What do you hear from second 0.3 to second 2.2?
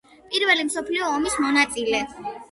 პირველი მსოფლიო ომის მონაწილე.